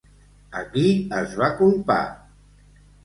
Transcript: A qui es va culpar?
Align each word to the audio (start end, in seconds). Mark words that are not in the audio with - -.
A 0.61 0.61
qui 0.71 0.85
es 1.19 1.35
va 1.43 1.51
culpar? 1.63 2.01